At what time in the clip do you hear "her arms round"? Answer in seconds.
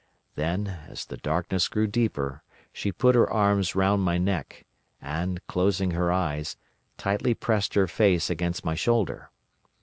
3.13-4.01